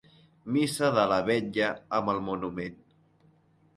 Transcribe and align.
Missa 0.53 0.89
de 0.95 1.03
la 1.11 1.19
vetlla 1.29 1.69
amb 1.99 2.13
el 2.15 2.23
Monument. 2.31 2.81